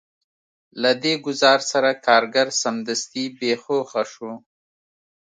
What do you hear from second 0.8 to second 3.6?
له دې ګزار سره کارګر سمدستي بې